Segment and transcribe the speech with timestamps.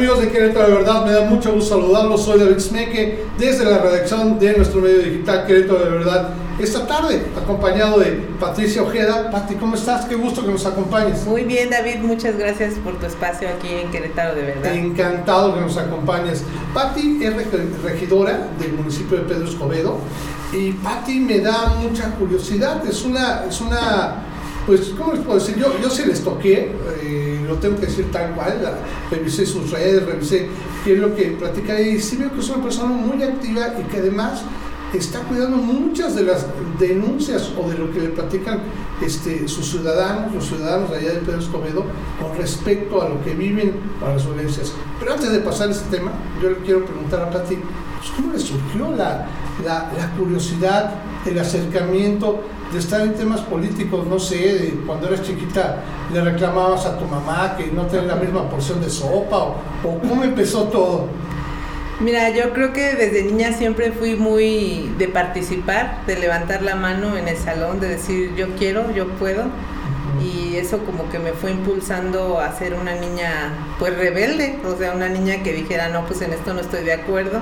[0.00, 2.24] Amigos de Querétaro, de verdad me da mucho gusto saludarlos.
[2.24, 6.30] Soy David Smeke desde la redacción de nuestro medio digital Querétaro, de verdad.
[6.58, 9.30] Esta tarde, acompañado de Patricia Ojeda.
[9.30, 10.06] Pati, ¿cómo estás?
[10.06, 11.26] Qué gusto que nos acompañes.
[11.26, 14.74] Muy bien, David, muchas gracias por tu espacio aquí en Querétaro, de verdad.
[14.74, 16.44] Encantado que nos acompañes.
[16.72, 17.34] Pati es
[17.82, 19.98] regidora del municipio de Pedro Escobedo
[20.54, 22.86] y Pati me da mucha curiosidad.
[22.86, 24.29] Es una, es una
[24.70, 25.56] pues, ¿cómo les puedo decir?
[25.56, 26.70] Yo, yo sí les toqué,
[27.02, 28.78] eh, lo tengo que decir tal cual,
[29.10, 30.48] revisé sus redes, revisé
[30.84, 33.82] qué es lo que platica y sí veo que es una persona muy activa y
[33.90, 34.42] que además
[34.98, 36.46] está cuidando muchas de las
[36.78, 38.60] denuncias o de lo que le platican
[39.00, 41.84] este, sus ciudadanos, los ciudadanos de allá de Pedro Escobedo,
[42.20, 44.72] con respecto a lo que viven para las violencias.
[44.98, 48.38] Pero antes de pasar este tema, yo le quiero preguntar a Pati, pues, ¿cómo le
[48.38, 49.26] surgió la,
[49.64, 50.94] la, curiosidad,
[51.26, 55.82] el acercamiento de estar en temas políticos, no sé, cuando eras chiquita
[56.12, 60.24] le reclamabas a tu mamá que no tenía la misma porción de sopa o, cómo
[60.24, 61.06] empezó todo.
[62.00, 67.18] Mira, yo creo que desde niña siempre fui muy de participar, de levantar la mano
[67.18, 69.44] en el salón, de decir yo quiero, yo puedo.
[70.24, 74.92] Y eso como que me fue impulsando a ser una niña pues rebelde, o sea,
[74.92, 77.40] una niña que dijera, no, pues en esto no estoy de acuerdo.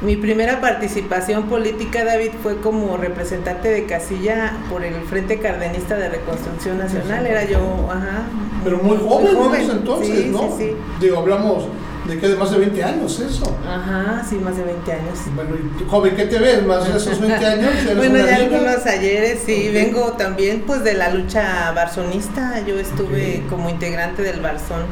[0.00, 6.08] Mi primera participación política, David, fue como representante de casilla por el Frente Cardenista de
[6.08, 7.24] Reconstrucción Nacional.
[7.28, 8.24] Era yo, ajá.
[8.64, 9.70] Pero muy joven, muy joven.
[9.70, 10.40] entonces, ¿no?
[10.40, 10.76] Sí, sí.
[11.00, 11.68] Digo, hablamos
[12.06, 13.56] de que de más de 20 años eso.
[13.66, 15.18] Ajá, sí, más de 20 años.
[15.34, 16.64] Bueno, y joven, ¿qué te ves?
[16.64, 17.70] Más de esos 20 años.
[17.96, 19.70] bueno, ya algunos ayeres, sí.
[19.72, 22.60] Vengo también pues de la lucha barzonista.
[22.66, 24.82] Yo estuve como integrante del Barzón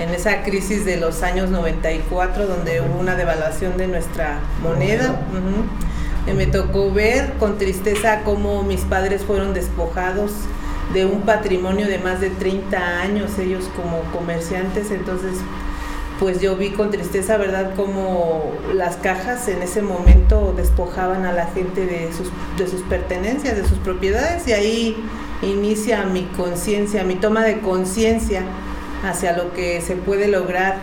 [0.00, 5.20] en esa crisis de los años 94, donde hubo una devaluación de nuestra moneda.
[6.36, 10.32] Me tocó ver con tristeza cómo mis padres fueron despojados
[10.92, 15.32] de un patrimonio de más de 30 años, ellos como comerciantes, entonces
[16.18, 21.46] pues yo vi con tristeza, ¿verdad?, cómo las cajas en ese momento despojaban a la
[21.46, 24.96] gente de sus, de sus pertenencias, de sus propiedades, y ahí
[25.42, 28.42] inicia mi conciencia, mi toma de conciencia
[29.04, 30.78] hacia lo que se puede lograr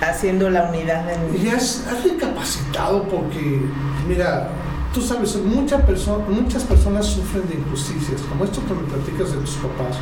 [0.00, 1.04] haciendo la unidad.
[1.34, 3.62] Y has, recapacitado porque,
[4.06, 4.50] mira,
[4.92, 5.78] tú sabes, mucha
[6.28, 9.96] muchas personas sufren de injusticias, como esto que me platicas de tus papás,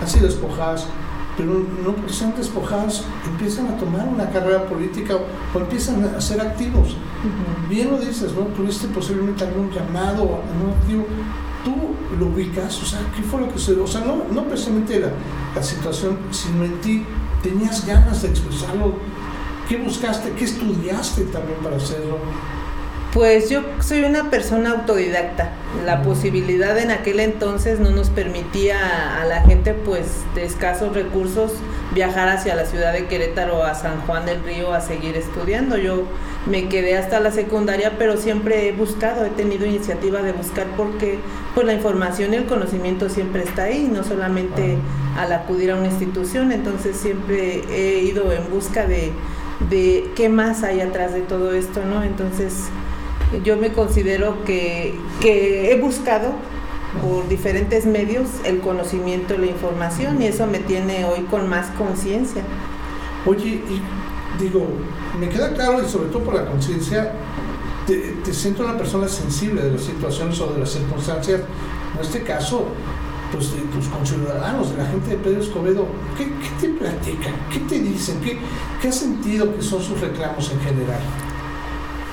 [0.00, 0.86] han sido despojadas,
[1.36, 6.40] pero no porque sean despojadas, empiezan a tomar una carrera política o, empiezan a ser
[6.40, 6.96] activos.
[7.68, 8.42] Bien lo dices, ¿no?
[8.46, 11.06] Tuviste posiblemente algún llamado, no activo,
[11.64, 11.74] tú
[12.18, 13.72] lo ubicas, o sea, ¿qué fue lo que se...
[13.72, 15.08] O sea, no, no precisamente la,
[15.54, 17.04] la situación, sino en ti,
[17.42, 18.94] tenías ganas de expresarlo,
[19.68, 22.18] ¿qué buscaste, qué estudiaste también para hacerlo?
[23.12, 25.48] Pues yo soy una persona autodidacta.
[25.84, 30.06] La posibilidad en aquel entonces no nos permitía a la gente pues
[30.36, 31.54] de escasos recursos
[31.92, 35.76] viajar hacia la ciudad de Querétaro o a San Juan del Río a seguir estudiando.
[35.76, 36.04] Yo
[36.46, 41.18] me quedé hasta la secundaria, pero siempre he buscado, he tenido iniciativa de buscar porque
[41.56, 44.76] pues la información y el conocimiento siempre está ahí, no solamente
[45.18, 49.10] al acudir a una institución, entonces siempre he ido en busca de,
[49.68, 52.04] de qué más hay atrás de todo esto, ¿no?
[52.04, 52.68] Entonces
[53.44, 56.32] yo me considero que, que he buscado
[57.02, 61.68] por diferentes medios el conocimiento y la información y eso me tiene hoy con más
[61.78, 62.42] conciencia.
[63.26, 63.80] Oye, y
[64.42, 64.66] digo,
[65.18, 67.12] me queda claro y sobre todo por la conciencia,
[67.86, 71.40] te, siento una persona sensible de las situaciones o de las circunstancias,
[71.94, 72.66] en este caso,
[73.32, 75.86] pues de tus conciudadanos, de la gente de Pedro Escobedo,
[76.16, 77.34] ¿qué, qué te platican?
[77.52, 78.20] ¿Qué te dicen?
[78.20, 78.38] ¿Qué,
[78.80, 81.00] ¿Qué has sentido que son sus reclamos en general?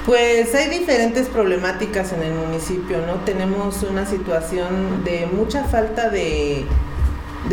[0.08, 3.16] Pues hay diferentes problemáticas en el municipio, ¿no?
[3.26, 6.66] Tenemos una situación de mucha falta de,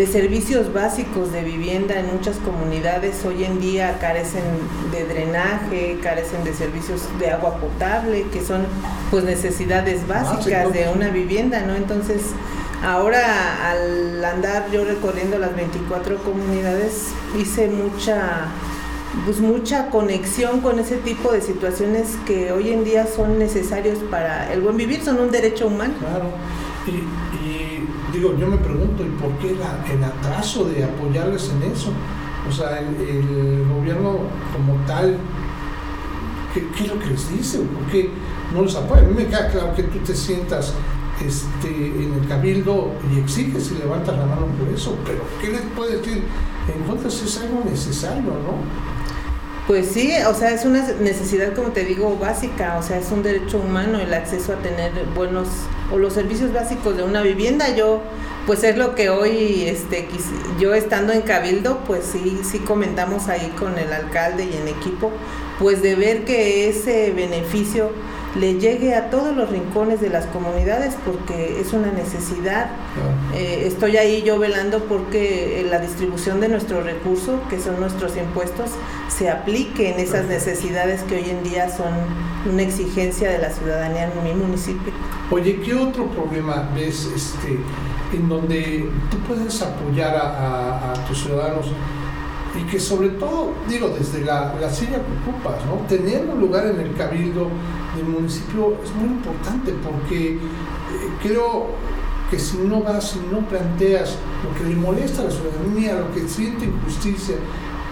[0.06, 3.24] servicios básicos de vivienda en muchas comunidades.
[3.24, 4.44] Hoy en día carecen
[4.92, 8.66] de drenaje, carecen de servicios de agua potable, que son
[9.10, 11.74] pues necesidades básicas de una vivienda, ¿no?
[11.74, 12.22] Entonces,
[12.84, 18.46] ahora al andar yo recorriendo las 24 comunidades, hice mucha
[19.24, 24.52] pues mucha conexión con ese tipo de situaciones que hoy en día son necesarios para
[24.52, 25.94] el buen vivir, son un derecho humano.
[26.00, 26.30] Claro,
[26.86, 29.50] y, digo, yo me pregunto, ¿y por qué
[29.92, 31.90] el atraso de apoyarles en eso?
[32.48, 34.18] O sea, el, gobierno
[34.52, 35.16] como tal,
[36.52, 37.58] ¿qué, es lo que les dice?
[37.58, 38.10] ¿Por qué
[38.52, 39.02] no los apoya?
[39.02, 40.74] A mí me queda claro que tú te sientas
[41.24, 45.62] este, en el cabildo y exiges y levantas la mano por eso, pero ¿qué les
[45.76, 46.22] puede decir?
[46.66, 48.93] En si es algo necesario, ¿no?
[49.66, 53.22] Pues sí, o sea, es una necesidad, como te digo, básica, o sea, es un
[53.22, 55.48] derecho humano el acceso a tener buenos
[55.90, 57.74] o los servicios básicos de una vivienda.
[57.74, 58.02] Yo,
[58.46, 60.06] pues es lo que hoy, este,
[60.60, 65.10] yo estando en Cabildo, pues sí, sí comentamos ahí con el alcalde y en equipo,
[65.58, 67.90] pues de ver que ese beneficio
[68.36, 72.70] le llegue a todos los rincones de las comunidades porque es una necesidad.
[73.34, 78.70] Eh, estoy ahí yo velando porque la distribución de nuestro recurso, que son nuestros impuestos,
[79.08, 81.92] se aplique en esas necesidades que hoy en día son
[82.50, 84.92] una exigencia de la ciudadanía en mi municipio.
[85.30, 87.58] Oye, ¿qué otro problema ves este,
[88.12, 91.66] en donde tú puedes apoyar a, tus ciudadanos?
[92.58, 95.86] Y que sobre todo, digo, desde la, la silla que ocupas, ¿no?
[95.88, 97.48] Tener un lugar en el cabildo
[97.96, 100.38] del municipio es muy importante porque eh,
[101.22, 101.66] creo
[102.30, 106.12] que si no vas, si no planteas lo que le molesta a la ciudadanía, lo
[106.12, 107.36] que siente injusticia,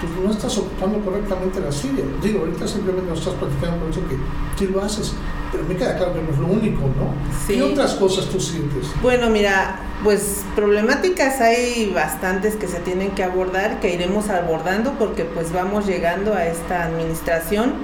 [0.06, 2.04] pues no estás ocupando correctamente la silla.
[2.22, 4.16] Digo, ahorita simplemente nos estás platicando con eso que
[4.58, 5.14] sí lo haces,
[5.50, 7.14] pero me queda claro que no es lo único, ¿no?
[7.46, 8.88] ¿Qué otras cosas tú sientes?
[9.02, 15.24] Bueno, mira, pues problemáticas hay bastantes que se tienen que abordar, que iremos abordando porque
[15.24, 17.74] pues vamos llegando a esta administración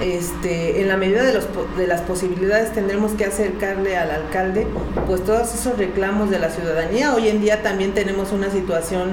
[0.00, 4.66] este, en la medida de, los, de las posibilidades tendremos que acercarle al alcalde
[5.06, 7.14] pues todos esos reclamos de la ciudadanía.
[7.14, 9.10] Hoy en día también tenemos una situación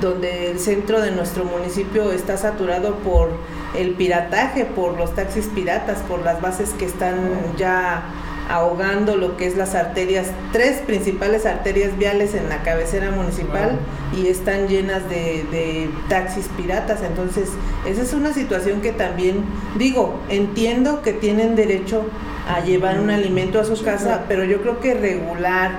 [0.00, 3.30] donde el centro de nuestro municipio está saturado por
[3.76, 7.16] el pirataje, por los taxis piratas, por las bases que están
[7.56, 8.02] ya
[8.50, 13.78] ahogando lo que es las arterias, tres principales arterias viales en la cabecera municipal
[14.16, 17.00] y están llenas de, taxis piratas.
[17.02, 17.50] Entonces,
[17.86, 19.44] esa es una situación que también,
[19.76, 22.04] digo, entiendo que tienen derecho
[22.48, 25.72] a llevar un alimento a su casa, pero yo creo que regular,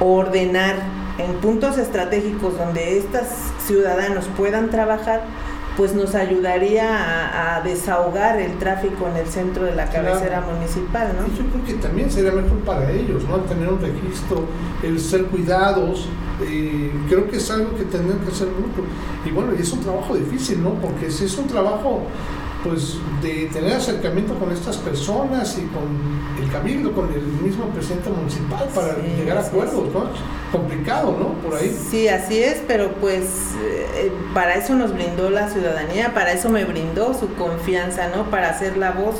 [0.00, 0.76] ordenar
[1.18, 3.26] en puntos estratégicos donde estos
[3.66, 5.22] ciudadanos puedan trabajar,
[5.80, 11.26] pues nos ayudaría a, desahogar el tráfico en el centro de la cabecera municipal, ¿no?
[11.34, 13.38] yo creo que también sería mejor para ellos, ¿no?
[13.38, 14.44] tener un registro,
[14.82, 16.06] el ser cuidados,
[16.42, 18.86] eh, creo que es algo que tendrían que hacer mucho.
[19.24, 20.74] Y bueno, y es un trabajo difícil, ¿no?
[20.74, 22.02] Porque si es un trabajo
[22.64, 28.10] pues de tener acercamiento con estas personas y con el cabildo, con el mismo presidente
[28.10, 30.10] municipal para llegar a acuerdos, ¿no?
[30.52, 31.48] Complicado, ¿no?
[31.48, 31.76] Por ahí.
[31.90, 33.24] Sí, así es, pero pues
[33.62, 38.30] eh, para eso nos brindó la ciudadanía, para eso me brindó su confianza, ¿no?
[38.30, 39.16] Para hacer la voz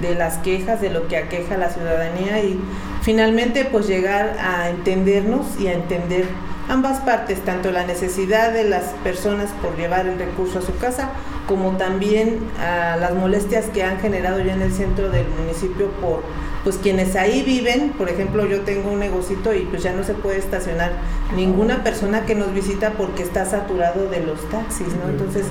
[0.00, 2.58] de las quejas, de lo que aqueja a la ciudadanía y
[3.02, 6.26] finalmente pues llegar a entendernos y a entender
[6.68, 11.10] ambas partes, tanto la necesidad de las personas por llevar el recurso a su casa,
[11.52, 16.22] como también a las molestias que han generado ya en el centro del municipio por
[16.64, 20.14] pues quienes ahí viven, por ejemplo, yo tengo un negocito y pues ya no se
[20.14, 20.92] puede estacionar
[21.34, 25.10] ninguna persona que nos visita porque está saturado de los taxis, ¿no?
[25.10, 25.44] Entonces,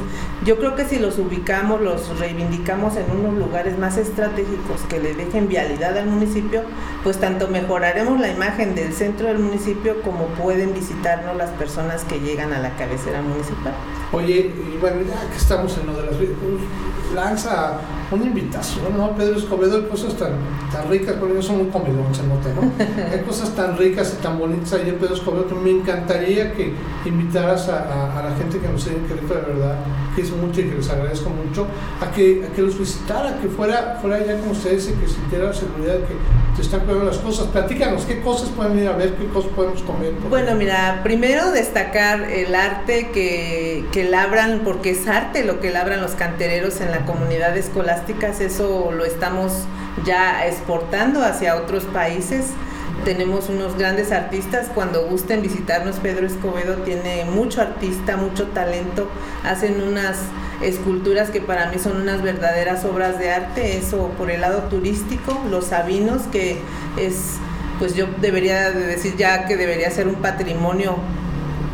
[0.46, 5.14] yo creo que si los ubicamos, los reivindicamos en unos lugares más estratégicos que le
[5.14, 6.64] dejen vialidad al municipio,
[7.04, 12.20] pues tanto mejoraremos la imagen del centro del municipio como pueden visitarnos las personas que
[12.20, 13.74] llegan a la cabecera municipal.
[14.12, 16.30] Oye, y bueno, ya que estamos en lo de las pues,
[17.16, 17.80] lanza
[18.12, 19.16] una invitación, ¿no?
[19.16, 20.34] Pedro Escobedo, hay cosas tan,
[20.72, 22.72] tan ricas, porque yo soy muy comedón, se nota, ¿no?
[23.12, 26.74] hay cosas tan ricas y tan bonitas ahí en Pedro Escobedo que me encantaría que
[27.06, 29.76] invitaras a, a, la gente que nos sigue en Querétaro, de verdad,
[30.16, 31.68] que es mucho y que les agradezco mucho,
[32.02, 35.46] a que, a que los visitara, que fuera, fuera ya con ustedes y que sintiera
[35.46, 36.16] la seguridad de que
[36.62, 37.48] están cuidando las cosas.
[37.48, 39.16] Platícanos, ¿qué cosas pueden ir a ver?
[39.16, 40.14] ¿Qué cosas podemos comer?
[40.30, 46.02] Bueno, mira, primero destacar el arte que, que labran, porque es arte lo que labran
[46.02, 49.52] los cantereros en la comunidad escolástica, eso lo estamos
[50.06, 52.48] ya exportando hacia otros países.
[53.06, 59.08] Tenemos unos grandes artistas, cuando gusten visitarnos, Pedro Escobedo tiene mucho artista, mucho talento,
[59.44, 60.18] hacen unas
[60.64, 65.40] esculturas que para mí son unas verdaderas obras de arte, eso por el lado turístico,
[65.50, 66.58] los sabinos, que
[66.98, 67.38] es,
[67.80, 70.98] pues yo debería decir ya que debería ser un patrimonio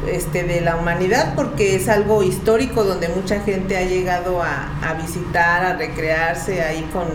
[0.08, 4.94] este, de la humanidad porque es algo histórico donde mucha gente ha llegado a, a
[4.94, 7.08] visitar, a recrearse ahí con,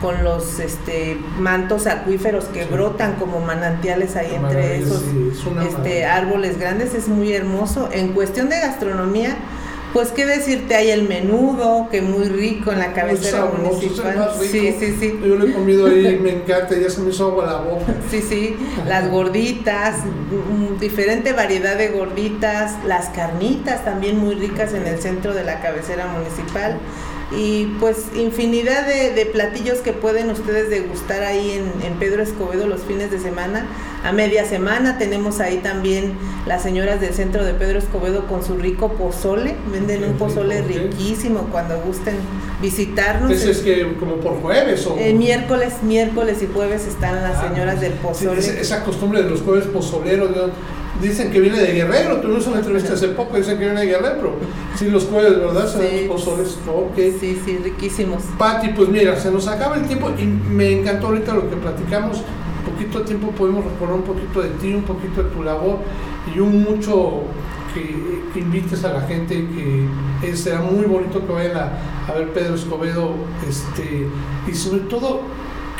[0.00, 5.02] con los este, mantos acuíferos que brotan como manantiales ahí entre esos
[5.68, 7.90] este, árboles grandes, es muy hermoso.
[7.92, 9.36] En cuestión de gastronomía,
[9.92, 14.30] pues qué decirte, hay el menudo, que muy rico en la cabecera municipal.
[14.40, 15.20] Sí, sí, sí.
[15.22, 17.94] Yo lo he comido ahí, me encanta, ya se me hizo agua la boca.
[18.10, 18.56] Sí, sí,
[18.86, 19.96] las gorditas,
[20.80, 26.06] diferente variedad de gorditas, las carnitas también muy ricas en el centro de la cabecera
[26.06, 26.78] municipal
[27.32, 32.82] y pues infinidad de, platillos que pueden ustedes degustar ahí en, en, Pedro Escobedo los
[32.82, 33.66] fines de semana.
[34.04, 34.98] a media semana.
[34.98, 36.14] Tenemos ahí también
[36.46, 39.54] las señoras del centro de Pedro Escobedo con su rico pozole.
[39.70, 42.16] Venden un pozole riquísimo cuando gusten
[42.60, 43.30] visitarnos.
[43.30, 44.96] ¿Ese es que como por jueves o...?
[44.98, 48.38] Eh, miércoles, miércoles y jueves están las ah, señoras del pozole.
[48.38, 50.30] esa costumbre de los jueves pozoleros,
[51.02, 54.16] dicen que viene de Guerrero, tuvimos una entrevista hace poco, dicen que viene de Guerrero,
[54.16, 54.36] pero
[54.76, 55.68] sí los jueves, ¿verdad?
[55.68, 56.58] Sí, los pozoles,
[57.20, 58.22] Sí, sí, riquísimos.
[58.38, 62.22] Pati, pues mira, se nos acaba el tiempo y me encantó ahorita lo que platicamos
[62.60, 65.78] poquito tiempo podemos recordar un poquito de ti, un poquito de tu labor
[66.34, 67.22] y un mucho
[67.74, 69.46] que, invites a la gente,
[70.20, 73.14] que será muy bonito que vayan a, ver Pedro Escobedo
[73.48, 74.08] este,
[74.48, 75.20] y sobre todo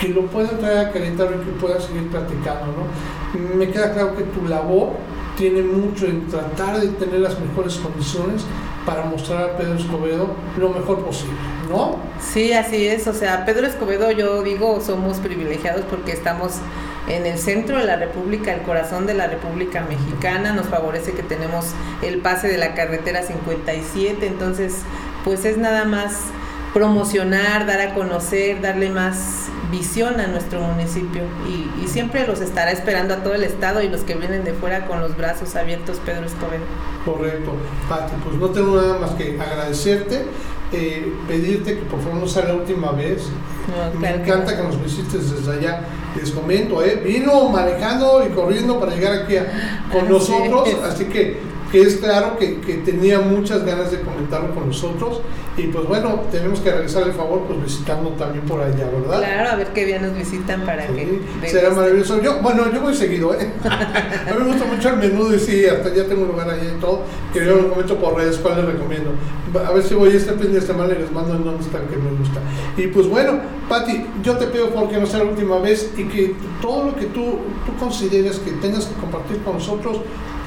[0.01, 2.67] que lo puedan traer a Querétaro y que puedan seguir platicando.
[2.67, 3.57] ¿no?
[3.57, 4.93] Me queda claro que tu labor
[5.37, 8.45] tiene mucho en tratar de tener las mejores condiciones
[8.87, 11.37] para mostrar a Pedro Escobedo lo mejor posible,
[11.69, 11.97] ¿no?
[12.19, 13.07] Sí, así es.
[13.07, 16.57] O sea, Pedro Escobedo, yo digo, somos privilegiados porque estamos
[17.09, 20.53] en el centro de la República, el corazón de la República Mexicana.
[20.53, 21.67] Nos favorece que tenemos
[22.03, 24.83] el pase de la carretera 57, entonces,
[25.25, 26.25] pues es nada más
[26.73, 33.15] promocionar, dar a conocer, darle más visión a nuestro municipio y, siempre los estará esperando
[33.15, 36.25] a todo el estado y los que vienen de fuera con los brazos abiertos, Pedro
[36.25, 36.63] Escobedo.
[37.05, 37.53] Correcto,
[37.89, 40.27] Pati, pues no tengo nada más que agradecerte,
[40.73, 43.27] eh, pedirte que por favor no sea la última vez.
[43.99, 45.81] Me encanta que, nos visites desde allá.
[46.15, 49.35] Les comento, eh, vino manejando y corriendo para llegar aquí
[49.93, 54.69] con nosotros, así que que es claro que, que, tenía muchas ganas de comentarlo con
[54.69, 55.21] nosotros
[55.57, 59.19] y pues bueno, tenemos que realizar el favor pues visitando también por allá, ¿verdad?
[59.19, 61.21] Claro, a ver qué bien nos visitan para que...
[61.47, 62.21] Será maravilloso.
[62.23, 63.53] Yo, bueno, yo voy seguido, ¿eh?
[63.65, 66.81] a mí me gusta mucho el menudo y sí, hasta ya tengo lugar allá y
[66.81, 69.11] todo, que yo lo comento por redes, cuál les recomiendo.
[69.67, 72.11] A ver si voy este fin de semana y les mando dónde están que me
[72.11, 72.41] gusta.
[72.77, 76.05] Y pues bueno, Pati, yo te pido por que no sea la última vez y
[76.05, 80.01] que todo lo que tú, tú consideres que tengas que compartir con nosotros,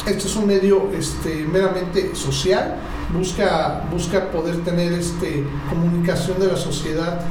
[0.05, 2.75] este es un medio este, meramente social,
[3.13, 7.21] busca, busca poder tener este, comunicación de la sociedad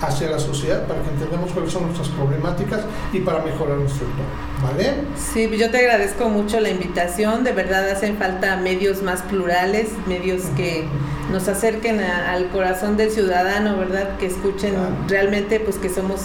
[0.00, 2.80] hacia la sociedad para que entendamos cuáles son nuestras problemáticas
[3.12, 4.32] y para mejorar nuestro entorno.
[4.62, 4.94] ¿Vale?
[5.16, 7.44] Sí, yo te agradezco mucho la invitación.
[7.44, 10.84] De verdad hacen falta medios más plurales, medios que
[11.30, 14.16] nos acerquen al corazón del ciudadano, ¿verdad?
[14.18, 14.74] Que escuchen
[15.06, 16.22] realmente pues que somos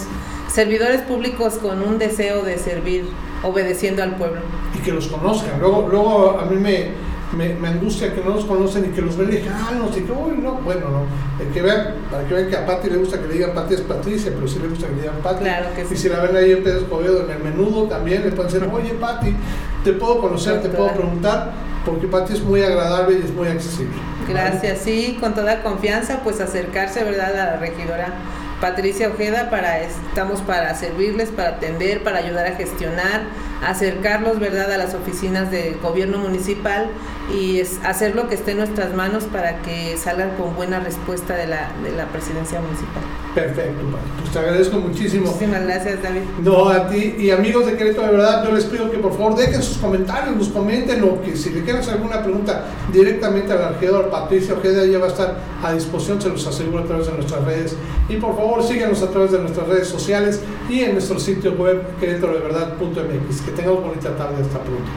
[0.52, 3.04] servidores públicos con un deseo de servir
[3.42, 4.40] obedeciendo al pueblo.
[4.88, 5.60] Que los conozcan.
[5.60, 6.92] Luego, luego a mí me,
[7.36, 10.86] me, angustia que no los conocen y que los ven y que, uy, no, bueno,
[10.88, 11.52] no.
[11.52, 13.82] que vean, para que vean que a Pati le gusta que le digan Pati es
[13.82, 15.44] Patricia, pero sí le gusta que le digan Pati.
[15.44, 15.94] Claro que sí.
[15.94, 18.68] Y si la ven ahí en Pedro Escobedo, en el menudo también, le pueden decir,
[18.72, 19.34] oye, Pati,
[19.84, 21.52] te puedo conocer, te puedo preguntar,
[21.84, 23.92] porque Pati es muy agradable y es muy accesible.
[24.26, 28.14] Gracias, sí, con toda confianza, pues acercarse, ¿verdad?, a la regidora
[28.60, 33.22] Patricia Ojeda, para, estamos para servirles, para atender, para ayudar a gestionar,
[33.64, 34.70] acercarlos ¿verdad?
[34.72, 36.88] a las oficinas del gobierno municipal
[37.32, 41.34] y es hacer lo que esté en nuestras manos para que salgan con buena respuesta
[41.36, 43.02] de la, de la presidencia municipal.
[43.34, 43.84] Perfecto,
[44.18, 45.26] pues te agradezco muchísimo.
[45.26, 46.22] Muchísimas gracias, David.
[46.42, 49.36] No, a ti y amigos de Querétaro, de verdad, yo les pido que por favor
[49.36, 53.74] dejen sus comentarios, nos comenten o que si le quieren hacer alguna pregunta directamente al
[53.74, 57.12] regidor Patricia Ojeda, ya va a estar a disposición, se los aseguro a través de
[57.12, 57.76] nuestras redes.
[58.08, 61.82] Y por favor, síganos a través de nuestras redes sociales y en nuestro sitio web
[62.00, 63.42] querétarodeverdad.mx.
[63.48, 64.90] Que tengamos bonita tarde, hasta pronto.